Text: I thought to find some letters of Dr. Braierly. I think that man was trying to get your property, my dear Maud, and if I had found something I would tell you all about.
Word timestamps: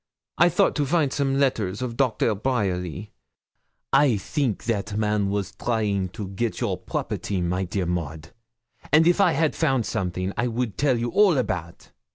I 0.39 0.49
thought 0.49 0.75
to 0.77 0.85
find 0.87 1.13
some 1.13 1.37
letters 1.39 1.79
of 1.83 1.95
Dr. 1.95 2.33
Braierly. 2.33 3.11
I 3.93 4.17
think 4.17 4.63
that 4.63 4.97
man 4.97 5.29
was 5.29 5.51
trying 5.53 6.09
to 6.13 6.29
get 6.29 6.59
your 6.59 6.75
property, 6.75 7.39
my 7.39 7.65
dear 7.65 7.85
Maud, 7.85 8.29
and 8.91 9.05
if 9.05 9.21
I 9.21 9.33
had 9.33 9.55
found 9.55 9.85
something 9.85 10.33
I 10.35 10.47
would 10.47 10.75
tell 10.75 10.97
you 10.97 11.09
all 11.11 11.37
about. 11.37 11.91